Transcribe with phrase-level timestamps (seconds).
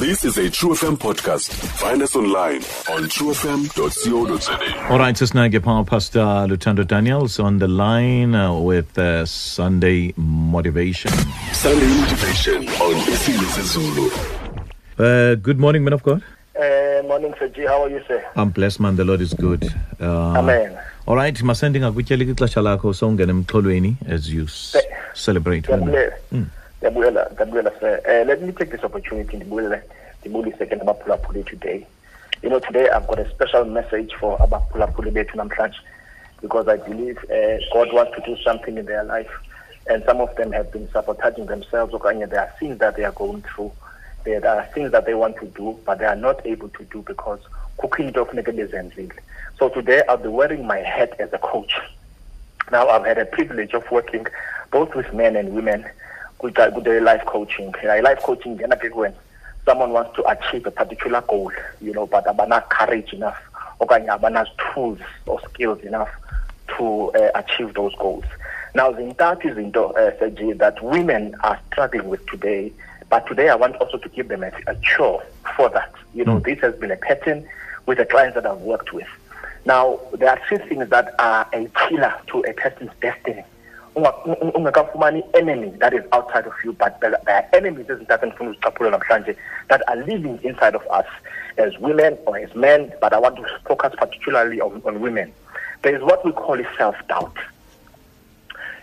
[0.00, 1.50] This is a True FM podcast.
[1.78, 2.62] Find us online
[2.94, 4.88] on truefm.co.za.
[4.90, 11.10] All right, Sisnage Power Pastor Luthando Daniels on the line uh, with uh, Sunday Motivation.
[11.52, 14.10] Sunday motivation on Isingisi Zulu.
[14.98, 16.22] Uh, good morning, man of God.
[16.58, 17.62] Uh, morning, Sir G.
[17.66, 18.24] How are you, sir?
[18.36, 18.96] I'm blessed, man.
[18.96, 19.64] The Lord is good.
[20.00, 20.78] Uh, Amen.
[21.06, 24.76] All right, masending akutyela ixesha lakho songena emxholweni as you s-
[25.14, 25.64] celebrate.
[25.68, 26.12] Ndiyabulela.
[26.32, 26.46] Mm.
[26.80, 28.00] Sir.
[28.08, 29.82] Uh, let me take this opportunity ndibulele
[30.20, 31.86] ndibulise ke nabaphulaphuli today.
[32.42, 35.76] You know, today I've got a special message for abaphulaphuli bethu namhlanje
[36.40, 39.30] because I believe uh, God wants to do something in their life
[39.90, 43.12] and some of them have been sabotaging themselves okanye there are things that they are
[43.12, 43.72] going through.
[44.24, 47.02] There are things that they want to do but they are not able to do
[47.02, 47.40] because
[47.78, 49.12] kukho into ekufuneka bezenzile.
[49.58, 51.74] So today I'll be wearing my hat as a coach.
[52.72, 54.26] Now, I've had a privilege of working
[54.70, 55.84] both with men and women
[56.42, 57.74] with, uh, the life coaching.
[57.84, 59.14] Uh, life coaching, then when
[59.64, 63.38] someone wants to achieve a particular goal, you know, but abana courage enough,
[63.78, 66.10] or abana tools or skills enough
[66.76, 68.24] to uh, achieve those goals.
[68.74, 72.72] Now, the entire into uh, Sir G, that women are struggling with today,
[73.08, 75.24] but today I want also to give them a, a chore
[75.56, 75.92] for that.
[76.14, 77.46] You know, this has been a pattern
[77.86, 79.08] with the clients that I've worked with.
[79.64, 83.44] Now, there are three things that are a killer to a person's destiny.
[83.96, 88.50] Unga- un- ungakafumani enemy that is outside of you, but there are enemies ezintathu endifuna
[88.50, 89.36] uzicaphule namhlanje
[89.68, 91.06] that are living inside of us
[91.58, 95.32] as women or as men, but I want to focus particularly on, on women.
[95.82, 97.36] There is what we call self-doubt.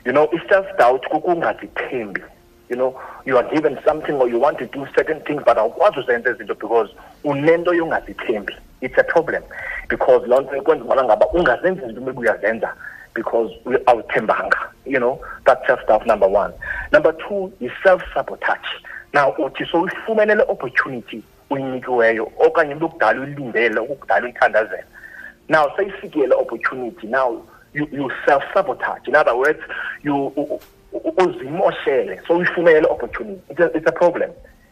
[0.06, 2.22] You know, self-doubt kukungazithembi.
[2.70, 6.00] You know, you are given something or you want to do certain things, but awukwazi
[6.00, 6.90] uzenza izinto because
[7.24, 8.54] unento yongazithembi.
[8.82, 9.44] It's a problem
[9.90, 12.74] because loo nto ikwenza ubana ngaba ungazenzi izinto maybe uyazenza
[13.18, 14.70] because we awuthembanga.
[14.86, 16.54] You know, that's self-doubt number one.
[16.94, 18.70] Number two is self-sabotage.
[19.14, 24.84] Now, uthi so uyifumene le opportunity uyinikiweyo okanye into okudala uyilindele okudala uyithandazela
[25.50, 27.42] now seyifikile opportunity now
[27.74, 29.60] you, you self-sabotage in other words
[30.04, 30.32] you
[31.18, 34.30] uzimoshele so uyifumene le opportunity it's a, it's a problem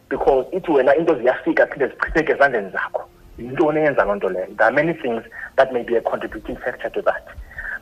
[0.08, 3.08] because ithi wena into ziyafika phinde zichitheke ezandleni zakho
[3.38, 5.22] there are many things
[5.56, 7.28] that may be a contributing factor to that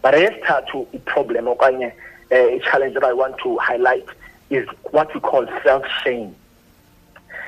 [0.04, 1.92] but eyesithathu iproblem okanye
[2.30, 4.06] uh, challenge that i want to highlight
[4.50, 6.34] is what we call self-shame.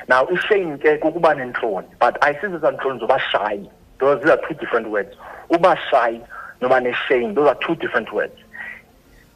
[0.08, 3.68] Now shame ishame ke kukuba nentloni but ayisizo zantloni zoba shy.
[3.98, 5.14] Those are two different words.
[5.50, 6.20] Uba shy
[6.62, 8.38] noba neshame those are two different words.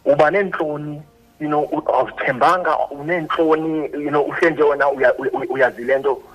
[0.07, 1.03] Uba nentloni
[1.41, 4.27] you know awuzithembanga uneentloni you know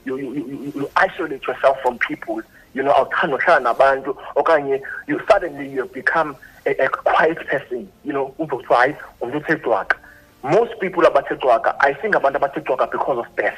[0.06, 2.42] you, you, you, you isolate yourself from people
[2.76, 7.88] you know awuthanda uhlala nabantu okanye you suddenly you have become a, a quiet person
[8.06, 9.98] you know uve kuthiwa hayi ngumntu uthe cwaka
[10.44, 13.58] most people abathe cwaka i think abantu abathe cwaka because of death.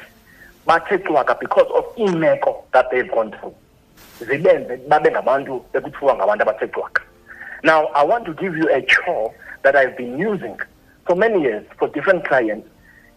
[0.66, 3.54] Bathe cwaka because of iimeko that they've gone through.
[4.20, 7.02] Zibenze babe ngabantu ekuthiwa ngabantu abathe cwaka
[7.62, 10.56] now i want to give you a chore that i've been using
[11.06, 12.66] for many years for different clients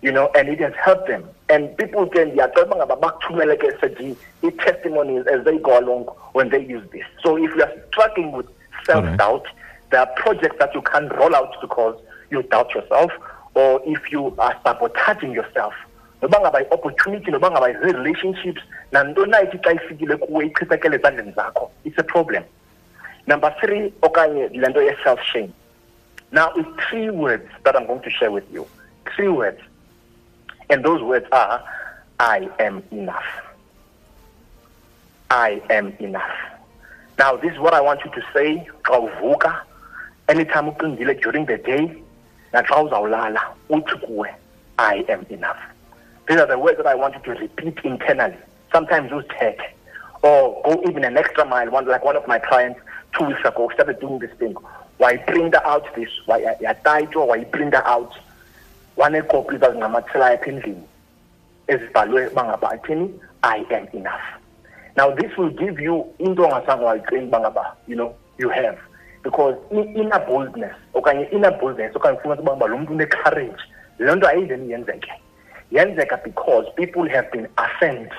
[0.02, 1.24] you know and it has helped them.
[1.50, 6.60] And people can ndiyacela uba bakuthumele ke seji i-testimonies as they go along when they
[6.60, 7.06] use this.
[7.24, 8.48] So if you are struggling with
[8.86, 9.46] self-doubt
[9.90, 13.12] there are projects that you can roll out because you doubt yourself
[13.54, 15.74] or if you are sabotaging yourself.
[16.22, 18.62] Noba ngaba i-opportunity noba ngaba zii-relationships
[18.92, 21.70] nantoni na ithi xa ifikile kuwe ichithekele ezandleni zakho?
[21.84, 22.44] It's a problem.
[23.28, 25.54] Number three okanye le nto ye-self shame
[26.32, 28.66] now it's three words that i'm going to share with you.
[29.16, 29.60] Three words
[30.72, 31.64] and those words are
[32.20, 33.30] i am enough
[35.30, 36.38] i am enough
[37.20, 39.52] now this is what i want you to say xa uvuka
[40.28, 41.84] anytime ucingile during the day
[42.54, 44.30] naxa uzawulala uthi kuwe
[44.78, 45.62] i am enough
[46.32, 48.38] these are the words that I want you to repeat internally.
[48.72, 49.76] Sometimes use tech
[50.22, 51.70] or go even an extra mile.
[51.70, 52.80] One like one of my clients
[53.18, 54.56] two weeks ago started doing this thing.
[54.98, 56.10] Why print out this?
[56.28, 57.28] Why I, title?
[57.28, 58.18] Why print that out?
[58.96, 60.84] One copy that ngamathela ephendlini
[61.68, 63.10] ezibhalwe bangaba athini
[63.44, 64.22] I am enough.
[64.98, 68.78] Now this will give you into ongasanga wayiqini bangaba you know you have
[69.24, 73.62] because i- inner boldness okanye inner boldness okanye ufuna uba ngaba lo muntu une-courage
[74.00, 75.12] le nto ayiveni yenzeke
[75.72, 78.12] yenzeka because people have been affirmed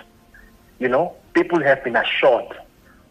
[0.80, 2.54] you know people have been assured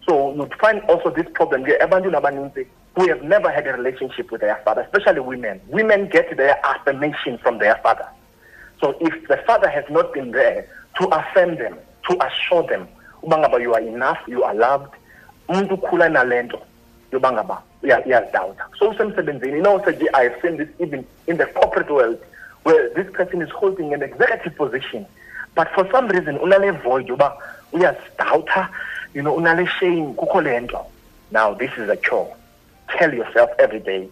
[0.05, 4.31] so you'd find also this problem ke ebantwini abaninzi who have never had a relationship
[4.31, 5.61] with their father especially women.
[5.67, 8.07] Women get their affirmation from their father.
[8.81, 10.67] So if the father has not been there
[10.99, 11.77] to affirm them
[12.09, 12.87] to assure them
[13.23, 14.93] uba ngaba you are enough you are loved
[15.49, 16.59] umuntu ukhula nale nto
[17.11, 19.57] yoba ngaba uya- uyazidawuta so usemsebenzini.
[19.57, 19.79] You know
[20.13, 22.17] i have seen this even in the corporate world
[22.63, 25.05] where this person is holding an executive position
[25.55, 27.37] but for some reason unale void yoba
[27.73, 28.69] uyazidawutha
[29.13, 30.85] you know unale shame kukho
[31.31, 32.27] now this is a cure
[32.97, 34.09] tell yourself every day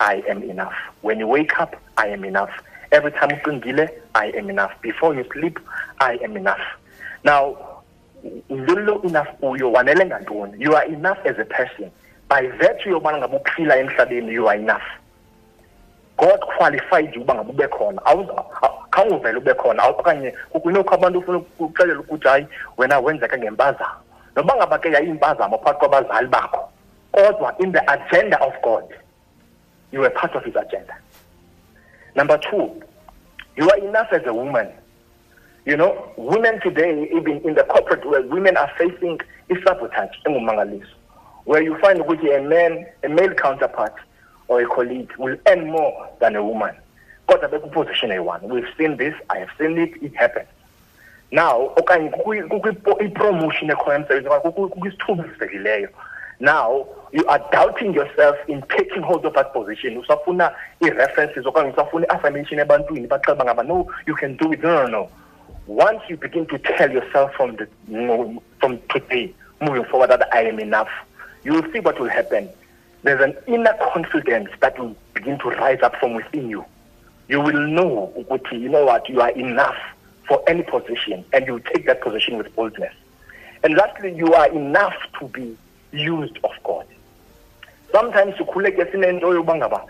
[0.00, 0.74] i am enough.
[1.00, 2.50] When you wake up i am enough.
[2.90, 4.72] Every time ucingile i am enough.
[4.82, 5.58] Before you sleep
[6.00, 6.60] i am enough.
[7.24, 7.82] Now
[9.04, 9.28] enough
[10.58, 11.90] you are enough as a person.
[12.28, 14.82] By virtue emhlabeni you are enough.
[16.16, 18.00] God qualified you uba ngabe khona.
[18.90, 19.82] Khawunguvele ube khona.
[19.90, 22.46] Okanye kunokho abantu ufuna ukuxelela ukuthi hayi
[22.76, 24.00] wena wenzeka ngempazamo.
[24.36, 26.71] Noba ngaba ke yayimpazamo phakathi kwabazali bakho
[27.12, 28.84] kodwa in the agenda of god
[29.92, 30.96] you were part of his agenda
[32.14, 32.82] number two
[33.56, 34.68] you are enough as a woman
[35.64, 39.20] you know women today even in the corporate world women are facing
[39.50, 40.94] i-sabotage engumangaliso
[41.44, 43.94] where you find a man a male counterpart
[44.48, 46.74] or a colleague will earn more than a woman
[47.28, 50.48] kodwa bekuposition eyi-one we've seen this i have seen it it happens
[51.30, 52.10] now okanye
[53.00, 55.88] i-promotion ekhoyo emsebenzini kukho isithuba esivekileyo
[56.42, 62.06] now you are doubting yourself in taking hold of that position usafuna i-references okanye usafuna
[62.06, 65.08] i-affirmation ebantwini ngaba no you can do it no no no
[65.66, 67.66] once you begin to tell yourself from the
[68.60, 70.90] from today moving forward that i am enough
[71.44, 72.48] you will see what will happen
[73.02, 76.64] there's an inner confidence that will begin to rise up from within you.
[77.28, 79.76] You will know, Uguti, you know what, you are enough
[80.28, 82.94] for any position, and you take that position with boldness.
[83.64, 85.56] And lastly, you are enough to be
[85.92, 86.86] used of God.
[87.92, 89.84] Sometimes ukhuleke sinento yoba ngaba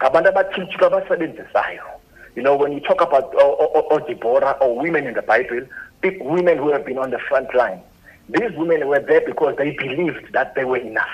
[0.00, 1.78] ngabantu.
[2.36, 5.62] You know, when you talk about or, or, or Deborah or women in the Bible,
[6.00, 7.80] big women who have been on the front line,
[8.28, 11.06] these women were there because they believed that they were enough.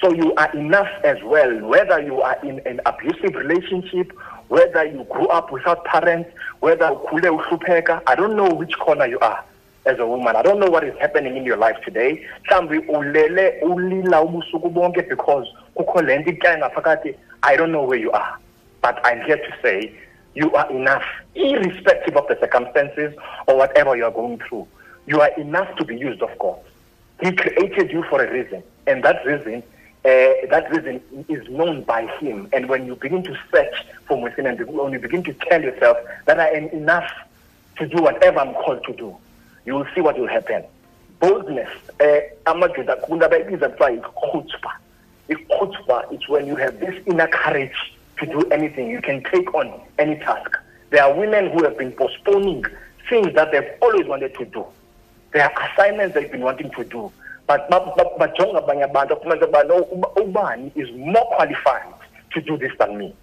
[0.00, 4.12] So you are enough as well, whether you are in an abusive relationship,
[4.48, 6.30] whether you grew up without parents,
[6.60, 9.44] whether I don't know which corner you are
[9.88, 10.36] as a woman.
[10.36, 12.26] I don't know what is happening in your life today.
[12.50, 13.58] Ulele
[15.08, 15.46] because
[17.42, 18.38] I don't know where you are.
[18.82, 19.92] But I'm here to say
[20.34, 21.04] you are enough,
[21.34, 23.14] irrespective of the circumstances
[23.46, 24.68] or whatever you are going through.
[25.06, 26.58] You are enough to be used of God.
[27.22, 29.62] He created you for a reason, and that reason
[30.04, 32.48] uh, that reason is known by him.
[32.52, 35.98] And when you begin to search from within and when you begin to tell yourself
[36.26, 37.10] that I am enough
[37.78, 39.16] to do whatever I'm called to do,
[39.68, 40.64] you will see what will happen.
[41.20, 41.68] Boldness,
[42.00, 44.72] uh, amajuda kundabayibiza kuthiwa ikhutshpa.
[45.28, 47.78] Ikhutshpa is when you have this inner courage
[48.18, 48.90] to do anything.
[48.90, 49.68] You can take on
[49.98, 50.50] any task.
[50.90, 52.64] There are women who have been postponing
[53.10, 54.64] things that they've always wanted to do.
[55.32, 57.12] There are assignments they've been wanting to do
[57.48, 59.76] but bajonga abanye abantu afumanise uba no
[60.16, 61.94] ubani is more qualified
[62.30, 63.14] to do this than me